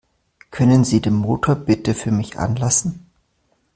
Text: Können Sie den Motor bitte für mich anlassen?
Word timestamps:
Können 0.49 0.83
Sie 0.83 0.99
den 0.99 1.13
Motor 1.13 1.53
bitte 1.53 1.93
für 1.93 2.09
mich 2.11 2.39
anlassen? 2.39 3.05